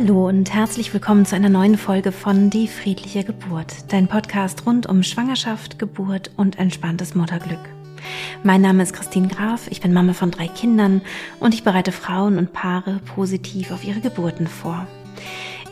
[0.00, 4.86] Hallo und herzlich willkommen zu einer neuen Folge von Die friedliche Geburt, dein Podcast rund
[4.86, 7.58] um Schwangerschaft, Geburt und entspanntes Mutterglück.
[8.44, 11.02] Mein Name ist Christine Graf, ich bin Mama von drei Kindern
[11.40, 14.86] und ich bereite Frauen und Paare positiv auf ihre Geburten vor.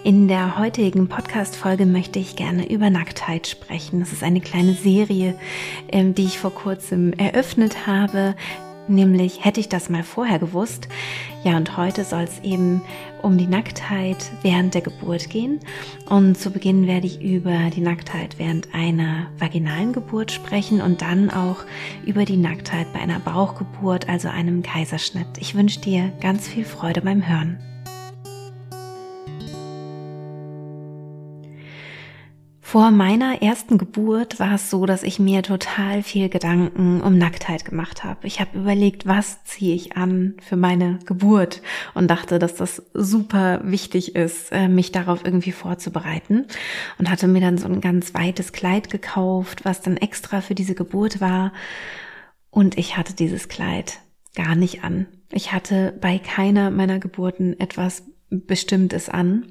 [0.03, 4.01] In der heutigen Podcast-Folge möchte ich gerne über Nacktheit sprechen.
[4.01, 5.39] Das ist eine kleine Serie,
[5.89, 8.35] ähm, die ich vor kurzem eröffnet habe,
[8.89, 10.89] nämlich hätte ich das mal vorher gewusst.
[11.45, 12.83] Ja, und heute soll es eben
[13.23, 15.61] um die Nacktheit während der Geburt gehen.
[16.09, 21.31] Und zu Beginn werde ich über die Nacktheit während einer vaginalen Geburt sprechen und dann
[21.31, 21.59] auch
[22.05, 25.39] über die Nacktheit bei einer Bauchgeburt, also einem Kaiserschnitt.
[25.39, 27.59] Ich wünsche dir ganz viel Freude beim Hören.
[32.77, 37.65] Vor meiner ersten Geburt war es so, dass ich mir total viel Gedanken um Nacktheit
[37.65, 38.27] gemacht habe.
[38.27, 41.63] Ich habe überlegt, was ziehe ich an für meine Geburt
[41.95, 46.45] und dachte, dass das super wichtig ist, äh, mich darauf irgendwie vorzubereiten
[46.99, 50.75] und hatte mir dann so ein ganz weites Kleid gekauft, was dann extra für diese
[50.75, 51.55] Geburt war.
[52.51, 54.01] Und ich hatte dieses Kleid
[54.35, 55.07] gar nicht an.
[55.33, 59.47] Ich hatte bei keiner meiner Geburten etwas Bestimmtes an.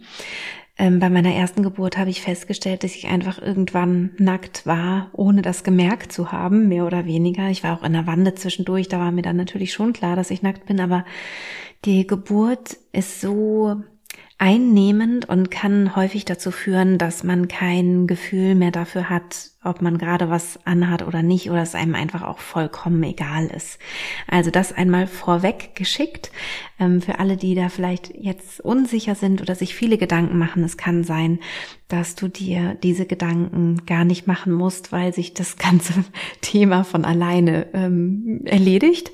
[0.78, 5.42] Ähm, bei meiner ersten Geburt habe ich festgestellt, dass ich einfach irgendwann nackt war, ohne
[5.42, 7.50] das gemerkt zu haben, mehr oder weniger.
[7.50, 10.31] Ich war auch in der Wande zwischendurch, da war mir dann natürlich schon klar, dass
[10.31, 11.06] ich nackt bin, aber
[11.86, 13.84] die Geburt ist so
[14.38, 19.97] einnehmend und kann häufig dazu führen, dass man kein Gefühl mehr dafür hat, ob man
[19.97, 23.80] gerade was anhat oder nicht, oder es einem einfach auch vollkommen egal ist.
[24.28, 26.31] Also das einmal vorweg geschickt.
[26.80, 30.75] Ähm, für alle, die da vielleicht jetzt unsicher sind oder sich viele Gedanken machen, es
[30.75, 31.39] kann sein,
[31.88, 35.94] dass du dir diese Gedanken gar nicht machen musst, weil sich das ganze
[36.41, 39.11] Thema von alleine ähm, erledigt.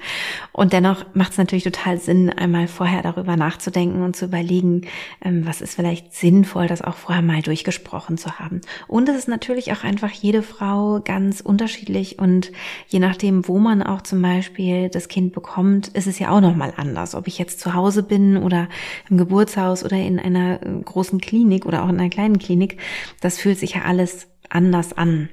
[0.54, 4.82] Und dennoch macht es natürlich total Sinn, einmal vorher darüber nachzudenken und zu überlegen,
[5.24, 8.62] ähm, was ist vielleicht sinnvoll, das auch vorher mal durchgesprochen zu haben.
[8.88, 12.52] Und es ist natürlich auch einfach jede Frau ganz unterschiedlich und
[12.88, 16.74] je nachdem, wo man auch zum Beispiel das Kind bekommt, ist es ja auch nochmal
[16.76, 17.16] anders.
[17.16, 18.68] Ob ich jetzt zu Hause bin oder
[19.10, 22.78] im Geburtshaus oder in einer äh, großen Klinik oder auch in einer kleinen Klinik,
[23.22, 25.30] das fühlt sich ja alles anders an.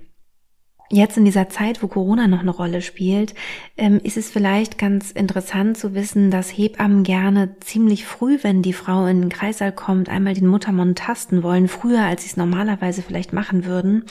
[0.91, 3.35] Jetzt in dieser Zeit, wo Corona noch eine Rolle spielt,
[3.77, 8.73] ähm, ist es vielleicht ganz interessant zu wissen, dass Hebammen gerne ziemlich früh, wenn die
[8.73, 13.03] Frau in den Kreißsaal kommt, einmal den Muttermund tasten wollen, früher als sie es normalerweise
[13.03, 14.05] vielleicht machen würden,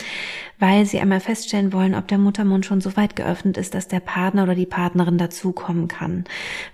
[0.60, 4.00] weil sie einmal feststellen wollen, ob der Muttermund schon so weit geöffnet ist, dass der
[4.00, 6.26] Partner oder die Partnerin dazukommen kann.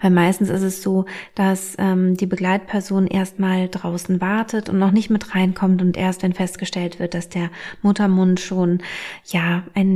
[0.01, 5.09] Weil meistens ist es so, dass ähm, die Begleitperson erstmal draußen wartet und noch nicht
[5.09, 7.49] mit reinkommt und erst wenn festgestellt wird, dass der
[7.81, 8.79] Muttermund schon
[9.25, 9.92] ja ein,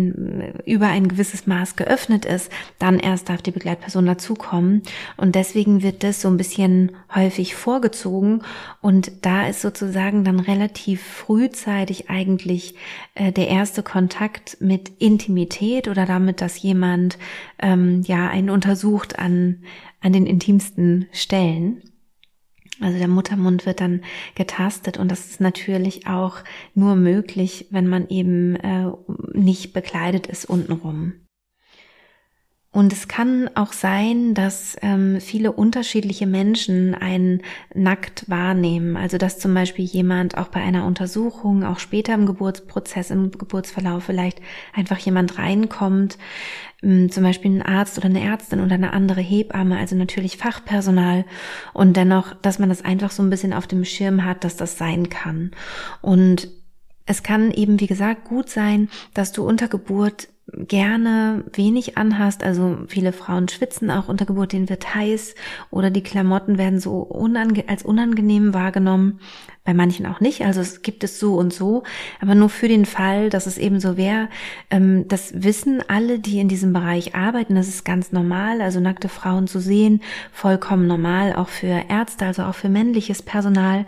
[0.65, 4.83] über ein gewisses Maß geöffnet ist, dann erst darf die Begleitperson dazukommen.
[5.17, 8.41] Und deswegen wird das so ein bisschen häufig vorgezogen
[8.81, 12.75] und da ist sozusagen dann relativ frühzeitig eigentlich
[13.15, 17.17] äh, der erste Kontakt mit Intimität oder damit, dass jemand
[17.59, 19.63] ähm, ja einen untersucht an,
[20.01, 21.81] an den intimsten Stellen.
[22.79, 24.01] Also der Muttermund wird dann
[24.35, 26.37] getastet und das ist natürlich auch
[26.75, 28.91] nur möglich, wenn man eben äh,
[29.33, 31.26] nicht bekleidet ist untenrum.
[32.77, 37.41] Und es kann auch sein, dass ähm, viele unterschiedliche Menschen einen
[37.73, 38.95] nackt wahrnehmen.
[38.95, 44.03] Also dass zum Beispiel jemand auch bei einer Untersuchung, auch später im Geburtsprozess, im Geburtsverlauf
[44.03, 44.41] vielleicht
[44.75, 46.19] einfach jemand reinkommt,
[46.83, 51.25] ähm, zum Beispiel ein Arzt oder eine Ärztin oder eine andere Hebamme, also natürlich Fachpersonal
[51.73, 54.77] und dennoch, dass man das einfach so ein bisschen auf dem Schirm hat, dass das
[54.77, 55.49] sein kann.
[56.03, 56.47] Und
[57.07, 62.77] es kann eben, wie gesagt, gut sein, dass du unter Geburt gerne wenig anhast, also
[62.87, 65.35] viele Frauen schwitzen auch unter Geburt, denen wird heiß
[65.71, 69.19] oder die Klamotten werden so unange als unangenehm wahrgenommen,
[69.67, 71.83] bei manchen auch nicht, also es gibt es so und so,
[72.21, 74.29] aber nur für den Fall, dass es eben so wäre,
[74.71, 79.09] ähm, das wissen alle, die in diesem Bereich arbeiten, das ist ganz normal, also nackte
[79.09, 80.01] Frauen zu sehen,
[80.31, 83.85] vollkommen normal, auch für Ärzte, also auch für männliches Personal,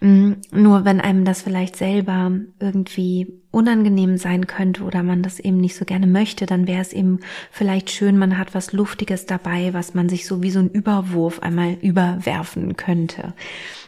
[0.00, 5.58] mm, nur wenn einem das vielleicht selber irgendwie unangenehm sein könnte oder man das eben
[5.58, 7.20] nicht so gerne möchte, dann wäre es eben
[7.52, 11.38] vielleicht schön, man hat was Luftiges dabei, was man sich so wie so ein Überwurf
[11.40, 13.34] einmal überwerfen könnte.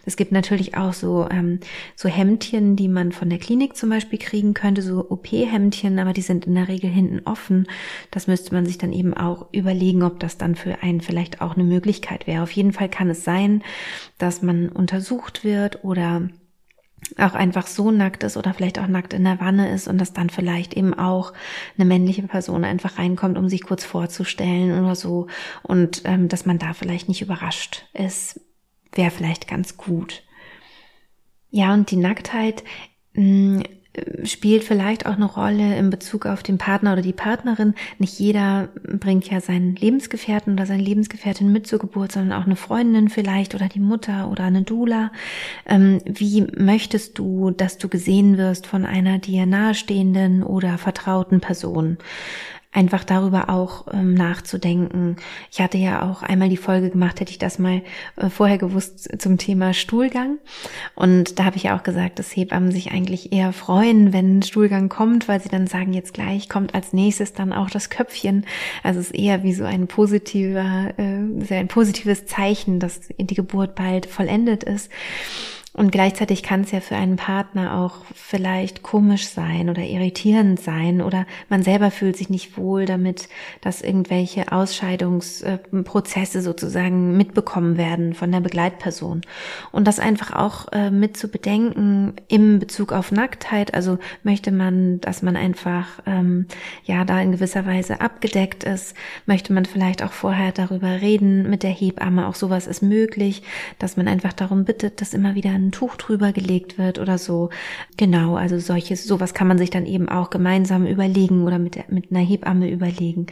[0.06, 1.60] Es gibt natürlich auch so, ähm,
[1.96, 6.22] so Hemdchen, die man von der Klinik zum Beispiel kriegen könnte, so OP-Hemdchen, aber die
[6.22, 7.66] sind in der Regel hinten offen.
[8.10, 11.54] Das müsste man sich dann eben auch überlegen, ob das dann für einen vielleicht auch
[11.54, 12.42] eine Möglichkeit wäre.
[12.42, 13.62] Auf jeden Fall kann es sein,
[14.18, 16.28] dass man untersucht wird oder
[17.18, 20.12] auch einfach so nackt ist oder vielleicht auch nackt in der Wanne ist und dass
[20.12, 21.32] dann vielleicht eben auch
[21.76, 25.26] eine männliche Person einfach reinkommt, um sich kurz vorzustellen oder so
[25.62, 28.40] und ähm, dass man da vielleicht nicht überrascht ist,
[28.94, 30.22] wäre vielleicht ganz gut.
[31.50, 32.64] Ja, und die Nacktheit
[33.14, 33.62] mh, mm,
[34.24, 37.74] spielt vielleicht auch eine Rolle in Bezug auf den Partner oder die Partnerin.
[37.98, 42.56] Nicht jeder bringt ja seinen Lebensgefährten oder seine Lebensgefährtin mit zur Geburt, sondern auch eine
[42.56, 45.12] Freundin vielleicht oder die Mutter oder eine Dula.
[45.66, 51.98] Ähm, wie möchtest du, dass du gesehen wirst von einer dir nahestehenden oder vertrauten Person?
[52.74, 55.16] Einfach darüber auch ähm, nachzudenken.
[55.50, 57.82] Ich hatte ja auch einmal die Folge gemacht, hätte ich das mal
[58.16, 60.38] äh, vorher gewusst zum Thema Stuhlgang.
[60.94, 64.88] Und da habe ich ja auch gesagt, dass Hebammen sich eigentlich eher freuen, wenn Stuhlgang
[64.88, 68.44] kommt, weil sie dann sagen, jetzt gleich kommt als nächstes dann auch das Köpfchen.
[68.82, 73.34] Also es ist eher wie so ein positiver, äh, sehr ein positives Zeichen, dass die
[73.34, 74.90] Geburt bald vollendet ist.
[75.76, 81.02] Und gleichzeitig kann es ja für einen Partner auch vielleicht komisch sein oder irritierend sein
[81.02, 83.28] oder man selber fühlt sich nicht wohl damit,
[83.60, 89.22] dass irgendwelche Ausscheidungsprozesse sozusagen mitbekommen werden von der Begleitperson.
[89.72, 93.74] Und das einfach auch äh, mit zu bedenken im Bezug auf Nacktheit.
[93.74, 96.46] Also möchte man, dass man einfach ähm,
[96.84, 98.94] ja da in gewisser Weise abgedeckt ist,
[99.26, 102.28] möchte man vielleicht auch vorher darüber reden mit der Hebamme.
[102.28, 103.42] Auch sowas ist möglich,
[103.80, 107.50] dass man einfach darum bittet, dass immer wieder ein Tuch drüber gelegt wird oder so.
[107.96, 112.10] Genau, also solches, sowas kann man sich dann eben auch gemeinsam überlegen oder mit, mit
[112.10, 113.26] einer Hebamme überlegen,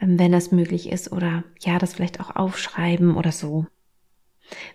[0.00, 3.66] ähm, wenn das möglich ist oder ja, das vielleicht auch aufschreiben oder so.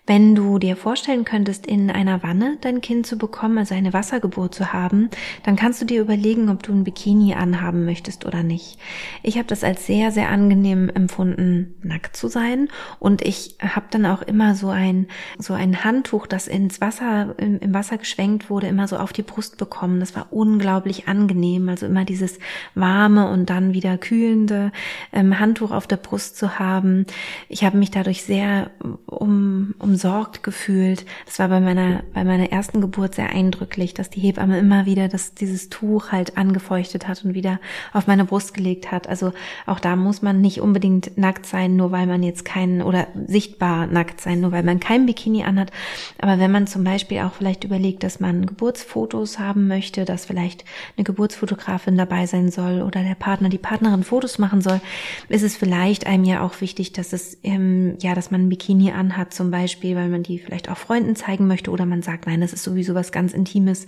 [0.06, 4.53] Wenn du dir vorstellen könntest, in einer Wanne dein Kind zu bekommen, also eine Wassergeburt
[4.53, 5.09] zu haben,
[5.44, 8.77] dann kannst du dir überlegen, ob du ein Bikini anhaben möchtest oder nicht.
[9.23, 12.68] Ich habe das als sehr, sehr angenehm empfunden, nackt zu sein.
[13.00, 15.07] Und ich habe dann auch immer so ein,
[15.38, 19.23] so ein Handtuch, das ins Wasser, im, im Wasser geschwenkt wurde, immer so auf die
[19.23, 20.00] Brust bekommen.
[20.00, 21.69] Das war unglaublich angenehm.
[21.69, 22.39] Also immer dieses
[22.75, 24.71] warme und dann wieder kühlende
[25.13, 27.06] ähm, Handtuch auf der Brust zu haben.
[27.47, 28.71] Ich habe mich dadurch sehr
[29.06, 31.05] um umsorgt gefühlt.
[31.25, 35.07] Das war bei meiner, bei meiner ersten Geburt sehr eindrücklich, dass die Hebamme immer wieder
[35.07, 37.59] das, dieses Tuch halt angefeuchtet hat und wieder
[37.93, 39.07] auf meine Brust gelegt hat.
[39.07, 39.33] Also
[39.65, 43.87] auch da muss man nicht unbedingt nackt sein, nur weil man jetzt keinen oder sichtbar
[43.87, 45.71] nackt sein, nur weil man kein Bikini anhat.
[46.19, 50.65] Aber wenn man zum Beispiel auch vielleicht überlegt, dass man Geburtsfotos haben möchte, dass vielleicht
[50.97, 54.81] eine Geburtsfotografin dabei sein soll oder der Partner, die Partnerin Fotos machen soll,
[55.29, 58.91] ist es vielleicht einem ja auch wichtig, dass es, ähm, ja, dass man ein Bikini
[58.91, 62.42] anhat zum Beispiel, weil man die vielleicht auch Freunden zeigen möchte oder man sagt, nein,
[62.42, 63.86] das ist sowieso was ganz Intimes.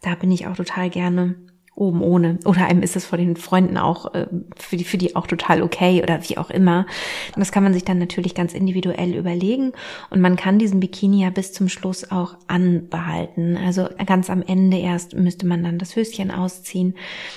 [0.00, 1.36] Da bin ich auch total gerne
[1.76, 2.38] oben ohne.
[2.44, 5.62] Oder einem ist es vor den Freunden auch, äh, für die, für die auch total
[5.62, 6.86] okay oder wie auch immer.
[7.34, 9.72] Und das kann man sich dann natürlich ganz individuell überlegen.
[10.10, 13.56] Und man kann diesen Bikini ja bis zum Schluss auch anbehalten.
[13.56, 16.94] Also ganz am Ende erst müsste man dann das Höschen ausziehen.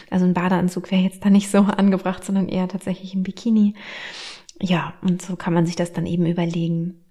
[0.10, 3.74] Also ein Badeanzug wäre jetzt da nicht so angebracht, sondern eher tatsächlich ein Bikini.
[4.60, 7.06] Ja, und so kann man sich das dann eben überlegen.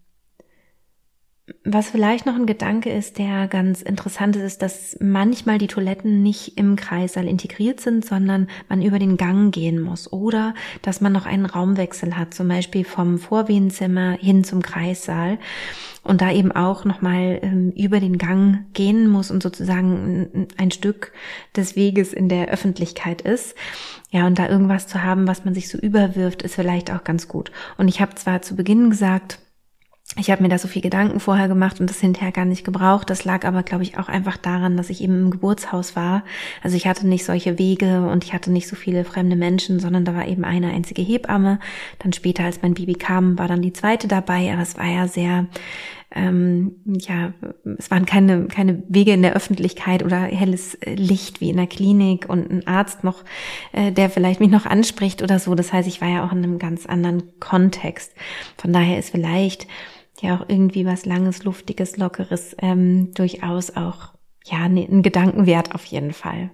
[1.62, 6.20] Was vielleicht noch ein Gedanke ist, der ganz interessant ist, ist, dass manchmal die Toiletten
[6.20, 11.12] nicht im Kreissaal integriert sind, sondern man über den Gang gehen muss oder dass man
[11.12, 15.38] noch einen Raumwechsel hat, zum Beispiel vom Vorwehenzimmer hin zum Kreissaal
[16.02, 21.12] und da eben auch nochmal ähm, über den Gang gehen muss und sozusagen ein Stück
[21.54, 23.54] des Weges in der Öffentlichkeit ist.
[24.10, 27.28] Ja, und da irgendwas zu haben, was man sich so überwirft, ist vielleicht auch ganz
[27.28, 27.52] gut.
[27.76, 29.38] Und ich habe zwar zu Beginn gesagt,
[30.18, 33.10] ich habe mir da so viel Gedanken vorher gemacht und das hinterher gar nicht gebraucht.
[33.10, 36.24] Das lag aber, glaube ich, auch einfach daran, dass ich eben im Geburtshaus war.
[36.62, 40.06] Also ich hatte nicht solche Wege und ich hatte nicht so viele fremde Menschen, sondern
[40.06, 41.58] da war eben eine einzige Hebamme.
[41.98, 44.50] Dann später, als mein Baby kam, war dann die zweite dabei.
[44.52, 45.48] Aber es war ja sehr,
[46.14, 47.34] ähm, ja,
[47.78, 52.26] es waren keine, keine Wege in der Öffentlichkeit oder helles Licht wie in der Klinik
[52.26, 53.22] und ein Arzt noch,
[53.72, 55.54] äh, der vielleicht mich noch anspricht oder so.
[55.54, 58.14] Das heißt, ich war ja auch in einem ganz anderen Kontext.
[58.56, 59.66] Von daher ist vielleicht
[60.22, 65.84] ja auch irgendwie was Langes, Luftiges, Lockeres ähm, durchaus auch ja ne, ein Gedankenwert auf
[65.84, 66.50] jeden Fall.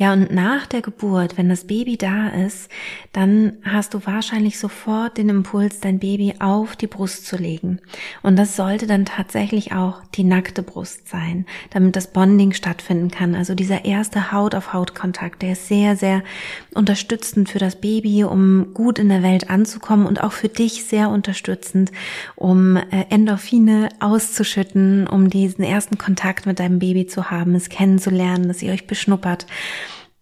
[0.00, 2.70] Ja, und nach der Geburt, wenn das Baby da ist,
[3.12, 7.80] dann hast du wahrscheinlich sofort den Impuls, dein Baby auf die Brust zu legen.
[8.22, 13.34] Und das sollte dann tatsächlich auch die nackte Brust sein, damit das Bonding stattfinden kann.
[13.34, 16.22] Also dieser erste Haut-auf-Haut-Kontakt, der ist sehr, sehr
[16.72, 21.10] unterstützend für das Baby, um gut in der Welt anzukommen und auch für dich sehr
[21.10, 21.92] unterstützend,
[22.36, 28.48] um äh, Endorphine auszuschütten, um diesen ersten Kontakt mit deinem Baby zu haben, es kennenzulernen,
[28.48, 29.44] dass ihr euch beschnuppert.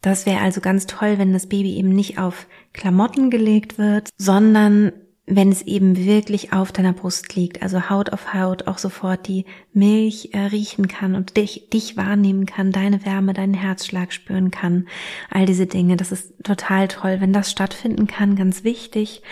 [0.01, 4.93] Das wäre also ganz toll, wenn das Baby eben nicht auf Klamotten gelegt wird, sondern
[5.31, 9.45] wenn es eben wirklich auf deiner Brust liegt, also Haut auf Haut, auch sofort die
[9.73, 14.89] Milch äh, riechen kann und dich, dich wahrnehmen kann, deine Wärme, deinen Herzschlag spüren kann,
[15.31, 15.97] all diese Dinge.
[15.97, 19.23] Das ist total toll, wenn das stattfinden kann, ganz wichtig.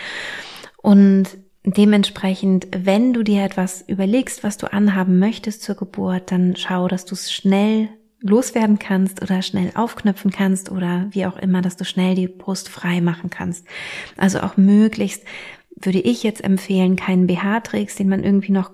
[0.77, 1.29] Und
[1.63, 7.05] dementsprechend, wenn du dir etwas überlegst, was du anhaben möchtest zur Geburt, dann schau, dass
[7.05, 7.89] du es schnell
[8.27, 12.69] loswerden kannst oder schnell aufknöpfen kannst oder wie auch immer, dass du schnell die Brust
[12.69, 13.65] frei machen kannst.
[14.17, 15.23] Also auch möglichst
[15.79, 18.71] würde ich jetzt empfehlen, keinen BH trägst, den man irgendwie noch,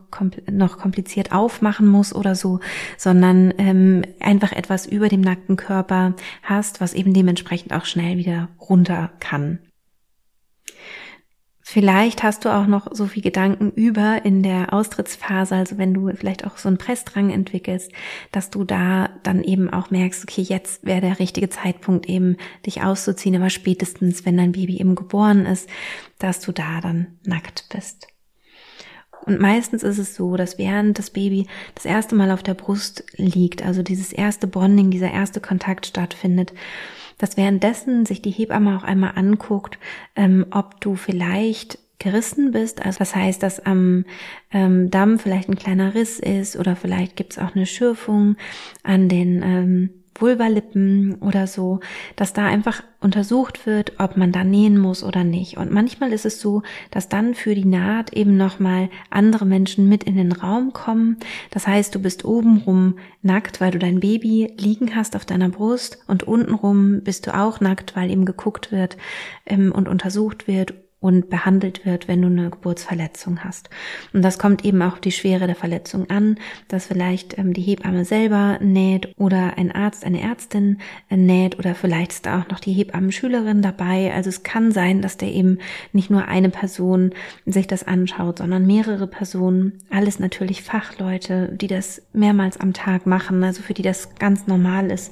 [0.50, 2.60] noch kompliziert aufmachen muss oder so,
[2.98, 8.50] sondern ähm, einfach etwas über dem nackten Körper hast, was eben dementsprechend auch schnell wieder
[8.60, 9.60] runter kann.
[11.74, 16.08] Vielleicht hast du auch noch so viel Gedanken über in der Austrittsphase, also wenn du
[16.16, 17.92] vielleicht auch so einen Pressdrang entwickelst,
[18.32, 22.84] dass du da dann eben auch merkst, okay, jetzt wäre der richtige Zeitpunkt eben, dich
[22.84, 25.68] auszuziehen, aber spätestens, wenn dein Baby eben geboren ist,
[26.20, 28.06] dass du da dann nackt bist.
[29.26, 33.04] Und meistens ist es so, dass während das Baby das erste Mal auf der Brust
[33.16, 36.54] liegt, also dieses erste Bonding, dieser erste Kontakt stattfindet,
[37.18, 39.78] dass währenddessen sich die Hebamme auch einmal anguckt,
[40.16, 42.86] ähm, ob du vielleicht gerissen bist.
[42.86, 44.06] Also das heißt, dass am
[44.52, 48.36] ähm, Damm vielleicht ein kleiner Riss ist oder vielleicht gibt es auch eine Schürfung
[48.84, 51.80] an den ähm, Vulvalippen oder so,
[52.16, 55.58] dass da einfach untersucht wird, ob man da nähen muss oder nicht.
[55.58, 60.04] Und manchmal ist es so, dass dann für die Naht eben nochmal andere Menschen mit
[60.04, 61.18] in den Raum kommen.
[61.52, 66.00] Das heißt, du bist obenrum nackt, weil du dein Baby liegen hast auf deiner Brust
[66.08, 68.98] und untenrum bist du auch nackt, weil eben geguckt wird
[69.46, 73.70] ähm, und untersucht wird, und behandelt wird, wenn du eine Geburtsverletzung hast.
[74.14, 76.38] Und das kommt eben auch die Schwere der Verletzung an,
[76.70, 80.80] dass vielleicht ähm, die Hebamme selber näht oder ein Arzt, eine Ärztin
[81.10, 84.14] äh, näht oder vielleicht ist da auch noch die Hebammenschülerin dabei.
[84.14, 85.58] Also es kann sein, dass der eben
[85.92, 87.12] nicht nur eine Person
[87.46, 89.80] sich das anschaut, sondern mehrere Personen.
[89.90, 94.90] Alles natürlich Fachleute, die das mehrmals am Tag machen, also für die das ganz normal
[94.90, 95.12] ist.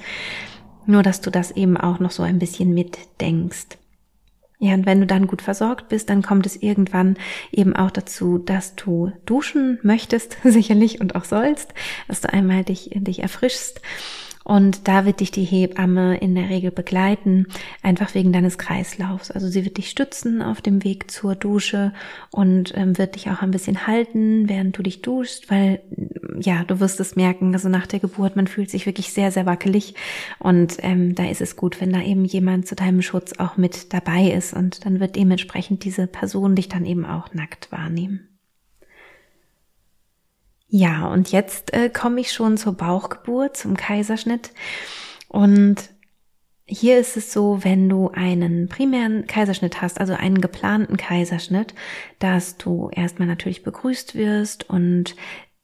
[0.86, 3.81] Nur, dass du das eben auch noch so ein bisschen mitdenkst.
[4.64, 7.18] Ja, und wenn du dann gut versorgt bist, dann kommt es irgendwann
[7.52, 11.74] eben auch dazu, dass du duschen möchtest, sicherlich und auch sollst,
[12.08, 13.82] dass du einmal dich, dich erfrischst
[14.44, 17.48] und da wird dich die Hebamme in der Regel begleiten,
[17.84, 19.32] einfach wegen deines Kreislaufs.
[19.32, 21.94] Also sie wird dich stützen auf dem Weg zur Dusche
[22.32, 25.82] und ähm, wird dich auch ein bisschen halten, während du dich duschst, weil
[26.40, 29.46] ja, du wirst es merken, also nach der Geburt, man fühlt sich wirklich sehr, sehr
[29.46, 29.96] wackelig
[30.40, 33.94] und ähm, da ist es gut, wenn da eben jemand zu deinem Schutz auch mit
[33.94, 38.31] dabei ist und dann wird dementsprechend diese Person dich dann eben auch nackt wahrnehmen.
[40.74, 44.52] Ja, und jetzt äh, komme ich schon zur Bauchgeburt, zum Kaiserschnitt.
[45.28, 45.90] Und
[46.66, 51.74] hier ist es so, wenn du einen primären Kaiserschnitt hast, also einen geplanten Kaiserschnitt,
[52.20, 55.18] dass du erstmal natürlich begrüßt wirst und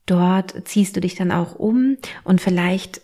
[0.04, 3.00] dort ziehst du dich dann auch um und vielleicht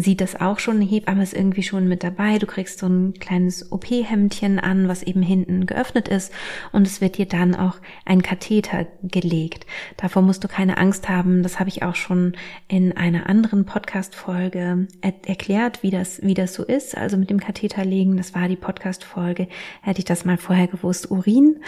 [0.00, 2.38] sieht das auch schon, eine Hebamme ist irgendwie schon mit dabei.
[2.38, 6.32] Du kriegst so ein kleines OP-Hemdchen an, was eben hinten geöffnet ist
[6.72, 9.66] und es wird dir dann auch ein Katheter gelegt.
[9.96, 11.42] Davor musst du keine Angst haben.
[11.42, 12.36] Das habe ich auch schon
[12.68, 16.96] in einer anderen Podcast-Folge er erklärt, wie das, wie das so ist.
[16.96, 19.48] Also mit dem Katheter legen, das war die Podcast-Folge.
[19.82, 21.60] Hätte ich das mal vorher gewusst, Urin.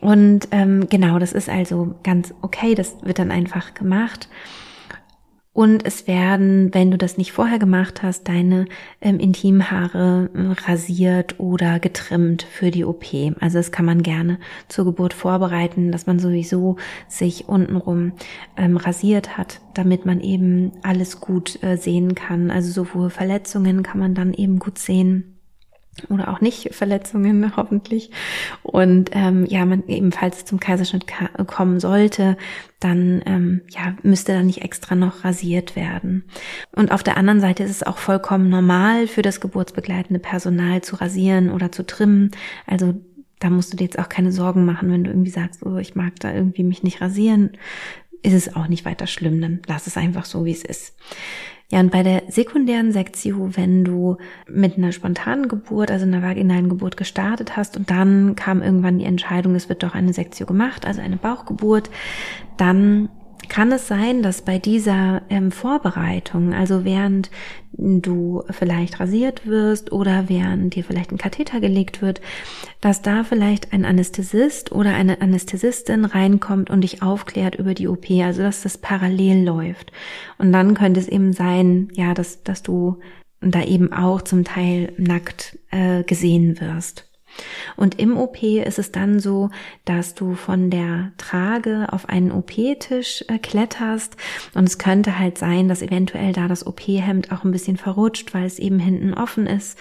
[0.00, 2.74] Und ähm, genau, das ist also ganz okay.
[2.74, 4.28] Das wird dann einfach gemacht.
[5.56, 8.66] Und es werden, wenn du das nicht vorher gemacht hast, deine
[9.00, 13.06] ähm, Intimhaare äh, rasiert oder getrimmt für die OP.
[13.40, 16.76] Also das kann man gerne zur Geburt vorbereiten, dass man sowieso
[17.08, 18.12] sich untenrum
[18.58, 22.50] ähm, rasiert hat, damit man eben alles gut äh, sehen kann.
[22.50, 25.35] Also sowohl Verletzungen kann man dann eben gut sehen
[26.08, 28.10] oder auch nicht Verletzungen hoffentlich.
[28.62, 31.06] Und ähm, ja, man ebenfalls zum Kaiserschnitt
[31.46, 32.36] kommen sollte,
[32.80, 36.24] dann ähm, ja müsste da nicht extra noch rasiert werden.
[36.72, 40.96] Und auf der anderen Seite ist es auch vollkommen normal für das geburtsbegleitende Personal zu
[40.96, 42.30] rasieren oder zu trimmen.
[42.66, 42.94] Also
[43.38, 45.94] da musst du dir jetzt auch keine Sorgen machen, wenn du irgendwie sagst, oh, ich
[45.94, 47.52] mag da irgendwie mich nicht rasieren,
[48.22, 50.96] ist es auch nicht weiter schlimm, dann lass es einfach so, wie es ist.
[51.68, 54.18] Ja, und bei der sekundären Sektio, wenn du
[54.48, 59.04] mit einer spontanen Geburt, also einer vaginalen Geburt gestartet hast und dann kam irgendwann die
[59.04, 61.90] Entscheidung, es wird doch eine Sektio gemacht, also eine Bauchgeburt,
[62.56, 63.08] dann
[63.48, 67.30] kann es sein, dass bei dieser ähm, Vorbereitung, also während
[67.78, 72.20] du vielleicht rasiert wirst oder während dir vielleicht ein Katheter gelegt wird,
[72.80, 78.10] dass da vielleicht ein Anästhesist oder eine Anästhesistin reinkommt und dich aufklärt über die OP,
[78.22, 79.92] also dass das parallel läuft.
[80.38, 82.98] Und dann könnte es eben sein, ja, dass, dass du
[83.40, 87.10] da eben auch zum Teil nackt äh, gesehen wirst.
[87.76, 89.50] Und im OP ist es dann so,
[89.84, 94.16] dass du von der Trage auf einen OP-Tisch äh, kletterst
[94.54, 98.44] und es könnte halt sein, dass eventuell da das OP-Hemd auch ein bisschen verrutscht, weil
[98.44, 99.78] es eben hinten offen ist.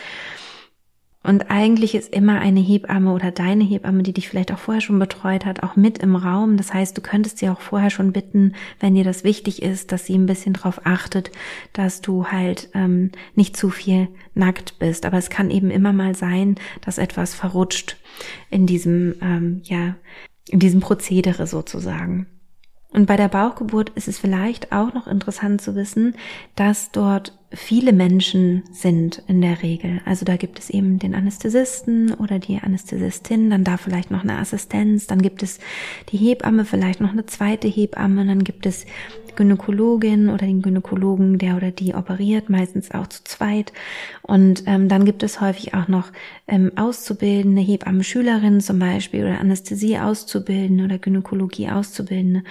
[1.25, 5.00] Und eigentlich ist immer eine Hebamme oder deine Hebamme, die dich vielleicht auch vorher schon
[5.00, 6.55] betreut hat, auch mit im Raum.
[6.55, 10.05] Das heißt, du könntest sie auch vorher schon bitten, wenn dir das wichtig ist, dass
[10.05, 11.32] sie ein bisschen darauf achtet,
[11.74, 15.05] dass du halt ähm, nicht zu viel nackt bist.
[15.05, 17.98] Aber es kann eben immer mal sein, dass etwas verrutscht
[18.51, 19.96] in diesem, ähm, ja,
[20.50, 22.27] in diesem Prozedere sozusagen.
[22.95, 26.15] Und bei der Bauchgeburt ist es vielleicht auch noch interessant zu wissen,
[26.55, 29.99] dass dort viele Menschen sind in der Regel.
[30.05, 34.37] Also da gibt es eben den Anästhesisten oder die Anästhesistin, dann da vielleicht noch eine
[34.37, 35.59] Assistenz, dann gibt es
[36.09, 38.85] die Hebamme, vielleicht noch eine zweite Hebamme, dann gibt es
[39.36, 43.74] Gynäkologin oder den Gynäkologen, der oder die operiert, meistens auch zu zweit.
[44.22, 46.12] Und ähm, dann gibt es häufig auch noch
[46.48, 52.44] ähm, Auszubildende, Hebammen-Schülerinnen zum Beispiel oder Anästhesie-Auszubildende oder Gynäkologie-Auszubildende.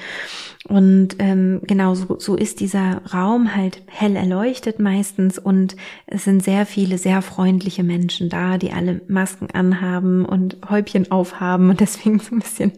[0.69, 5.77] Und ähm, genau so, so ist dieser Raum halt hell erleuchtet meistens und
[6.07, 11.71] es sind sehr viele sehr freundliche Menschen da, die alle Masken anhaben und Häubchen aufhaben
[11.71, 12.73] und deswegen so ein bisschen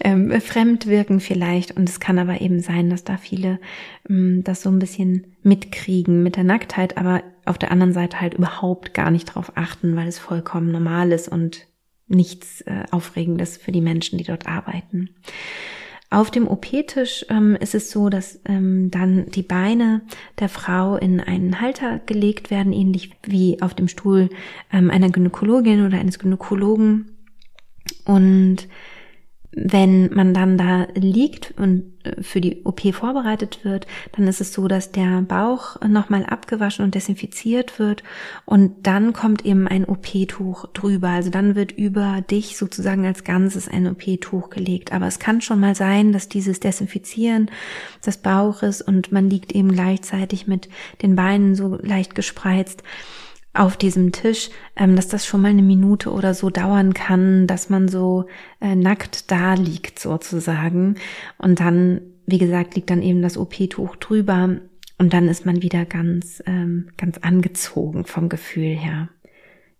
[0.00, 1.76] ähm, fremd wirken vielleicht.
[1.76, 3.60] Und es kann aber eben sein, dass da viele
[4.08, 8.34] ähm, das so ein bisschen mitkriegen mit der Nacktheit, aber auf der anderen Seite halt
[8.34, 11.66] überhaupt gar nicht drauf achten, weil es vollkommen normal ist und
[12.08, 15.10] nichts äh, Aufregendes für die Menschen, die dort arbeiten.
[16.12, 20.02] Auf dem OP-Tisch ähm, ist es so, dass ähm, dann die Beine
[20.40, 24.28] der Frau in einen Halter gelegt werden, ähnlich wie auf dem Stuhl
[24.72, 27.16] ähm, einer Gynäkologin oder eines Gynäkologen.
[28.04, 28.66] Und
[29.52, 34.52] wenn man dann da liegt und äh, für die OP vorbereitet wird, dann ist es
[34.52, 38.04] so, dass der Bauch nochmal abgewaschen und desinfiziert wird
[38.46, 41.08] und dann kommt eben ein OP-Tuch drüber.
[41.08, 44.92] Also dann wird über dich sozusagen als Ganzes ein OP-Tuch gelegt.
[44.92, 47.50] Aber es kann schon mal sein, dass dieses Desinfizieren
[48.06, 50.68] des Bauches und man liegt eben gleichzeitig mit
[51.02, 52.84] den Beinen so leicht gespreizt,
[53.52, 57.68] auf diesem Tisch, ähm, dass das schon mal eine Minute oder so dauern kann, dass
[57.68, 58.26] man so
[58.60, 60.96] äh, nackt da liegt sozusagen.
[61.38, 64.60] Und dann, wie gesagt, liegt dann eben das OP-Tuch drüber
[64.98, 69.08] und dann ist man wieder ganz, ähm, ganz angezogen vom Gefühl her.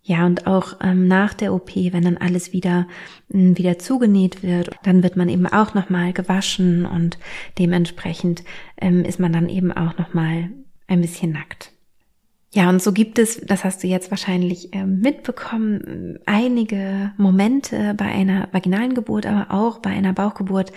[0.03, 2.89] Ja, und auch ähm, nach der OP, wenn dann alles wieder,
[3.33, 7.19] ähm, wieder zugenäht wird, dann wird man eben auch nochmal gewaschen und
[7.59, 8.43] dementsprechend
[8.81, 10.49] ähm, ist man dann eben auch nochmal
[10.87, 11.73] ein bisschen nackt.
[12.53, 18.07] Ja, und so gibt es, das hast du jetzt wahrscheinlich äh, mitbekommen, einige Momente bei
[18.07, 20.73] einer vaginalen Geburt, aber auch bei einer Bauchgeburt,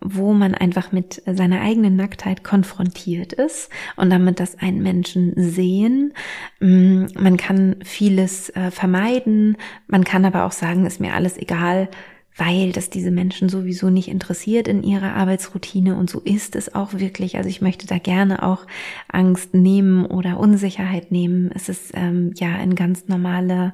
[0.00, 6.12] wo man einfach mit seiner eigenen Nacktheit konfrontiert ist und damit das einen Menschen sehen.
[6.60, 11.88] Mm, man kann vieles äh, vermeiden, man kann aber auch sagen, ist mir alles egal,
[12.36, 16.92] weil das diese Menschen sowieso nicht interessiert in ihrer Arbeitsroutine und so ist es auch
[16.94, 17.36] wirklich.
[17.36, 18.66] Also ich möchte da gerne auch
[19.08, 21.50] Angst nehmen oder Unsicherheit nehmen.
[21.54, 23.72] Es ist ähm, ja ein ganz normaler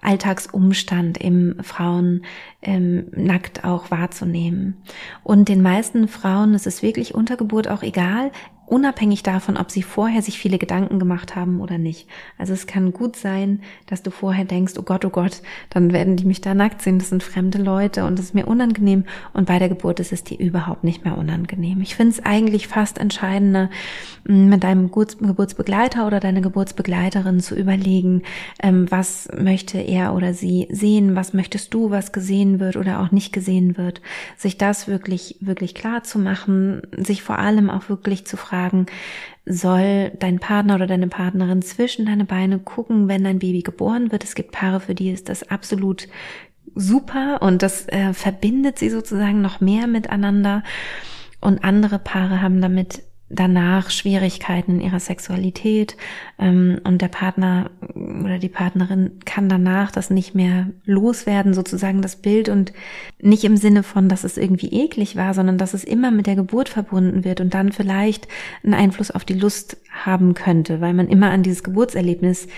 [0.00, 2.24] Alltagsumstand im Frauen
[2.62, 4.82] ähm, nackt auch wahrzunehmen.
[5.22, 8.32] Und den meisten Frauen ist es wirklich unter Geburt auch egal,
[8.72, 12.08] unabhängig davon, ob sie vorher sich viele Gedanken gemacht haben oder nicht.
[12.38, 16.16] Also es kann gut sein, dass du vorher denkst, oh Gott, oh Gott, dann werden
[16.16, 19.04] die mich da nackt sehen, das sind fremde Leute und das ist mir unangenehm
[19.34, 21.82] und bei der Geburt ist es dir überhaupt nicht mehr unangenehm.
[21.82, 23.68] Ich finde es eigentlich fast entscheidender,
[24.24, 28.22] mit deinem Geburtsbegleiter oder deiner Geburtsbegleiterin zu überlegen,
[28.62, 33.10] ähm, was möchte er oder sie sehen, was möchtest du, was gesehen wird oder auch
[33.10, 34.00] nicht gesehen wird,
[34.38, 38.86] sich das wirklich, wirklich klar zu machen, sich vor allem auch wirklich zu fragen, fragen,
[39.44, 44.24] soll dein Partner oder deine Partnerin zwischen deine Beine gucken, wenn dein Baby geboren wird.
[44.24, 46.08] Es gibt Paare, für die ist das absolut
[46.74, 50.62] super und das äh, verbindet sie sozusagen noch mehr miteinander.
[51.40, 55.96] Und andere Paare haben damit danach Schwierigkeiten in ihrer Sexualität
[56.38, 62.16] ähm, und der Partner oder die Partnerin kann danach das nicht mehr loswerden, sozusagen das
[62.16, 62.72] Bild und
[63.20, 66.36] nicht im Sinne von, dass es irgendwie eklig war, sondern dass es immer mit der
[66.36, 68.28] Geburt verbunden wird und dann vielleicht
[68.62, 72.48] einen Einfluss auf die Lust haben könnte, weil man immer an dieses Geburtserlebnis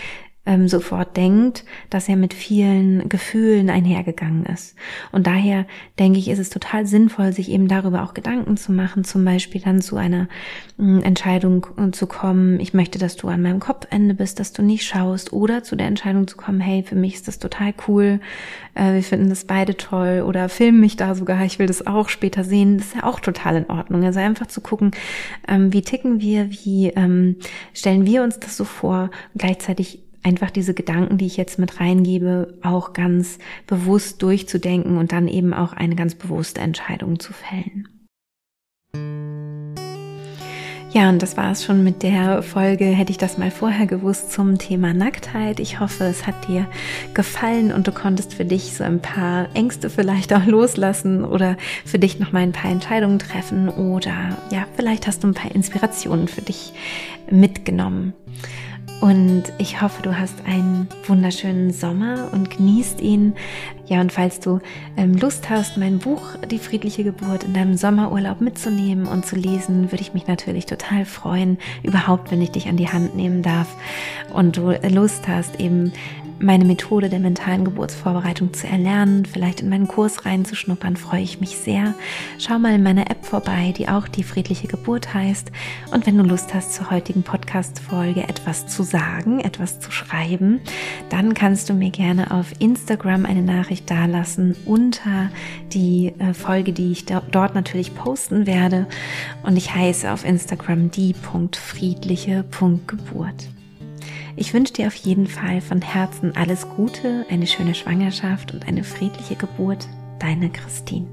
[0.46, 4.76] ähm, sofort denkt, dass er mit vielen Gefühlen einhergegangen ist.
[5.11, 5.66] Und daher
[5.98, 9.62] denke ich, ist es total sinnvoll, sich eben darüber auch Gedanken zu machen, zum Beispiel
[9.62, 10.28] dann zu einer
[10.78, 14.85] äh, Entscheidung zu kommen, ich möchte, dass du an meinem Kopfende bist, dass du nicht
[14.85, 18.20] schaust, oder zu der Entscheidung zu kommen, hey, für mich ist das total cool,
[18.74, 22.09] äh, wir finden das beide toll, oder film mich da sogar, ich will das auch
[22.09, 24.04] später sehen, das ist ja auch total in Ordnung.
[24.04, 24.90] Also einfach zu gucken,
[25.48, 27.37] ähm, wie ticken wir, wie ähm,
[27.72, 32.58] stellen wir uns das so vor, gleichzeitig einfach diese Gedanken, die ich jetzt mit reingebe,
[32.62, 37.88] auch ganz bewusst durchzudenken und dann eben auch eine ganz bewusste Entscheidung zu fällen.
[40.94, 42.84] Ja, und das war es schon mit der Folge.
[42.84, 45.58] Hätte ich das mal vorher gewusst zum Thema Nacktheit.
[45.58, 46.68] Ich hoffe, es hat dir
[47.14, 51.98] gefallen und du konntest für dich so ein paar Ängste vielleicht auch loslassen oder für
[51.98, 56.28] dich noch mal ein paar Entscheidungen treffen oder ja, vielleicht hast du ein paar Inspirationen
[56.28, 56.72] für dich
[57.28, 58.12] mitgenommen.
[59.00, 63.35] Und ich hoffe, du hast einen wunderschönen Sommer und genießt ihn.
[63.87, 64.61] Ja, und falls du
[64.96, 69.92] ähm, Lust hast, mein Buch Die friedliche Geburt in deinem Sommerurlaub mitzunehmen und zu lesen,
[69.92, 73.68] würde ich mich natürlich total freuen, überhaupt, wenn ich dich an die Hand nehmen darf
[74.33, 75.92] und du Lust hast, eben
[76.44, 81.57] meine Methode der mentalen Geburtsvorbereitung zu erlernen, vielleicht in meinen Kurs reinzuschnuppern, freue ich mich
[81.57, 81.94] sehr.
[82.38, 85.50] Schau mal in meiner App vorbei, die auch die friedliche Geburt heißt.
[85.90, 90.61] Und wenn du Lust hast, zur heutigen Podcast-Folge etwas zu sagen, etwas zu schreiben,
[91.09, 95.30] dann kannst du mir gerne auf Instagram eine Nachricht dalassen unter
[95.72, 98.87] die äh, Folge, die ich dort natürlich posten werde.
[99.42, 103.48] Und ich heiße auf Instagram die.friedliche.geburt.
[104.37, 108.83] Ich wünsche dir auf jeden Fall von Herzen alles Gute, eine schöne Schwangerschaft und eine
[108.83, 109.88] friedliche Geburt.
[110.18, 111.07] Deine Christine.